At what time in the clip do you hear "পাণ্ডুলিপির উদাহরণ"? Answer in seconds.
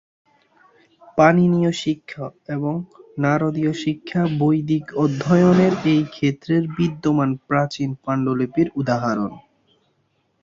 8.03-9.31